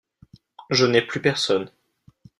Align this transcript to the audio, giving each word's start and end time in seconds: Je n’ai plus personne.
Je 0.71 0.87
n’ai 0.87 1.03
plus 1.03 1.21
personne. 1.21 1.69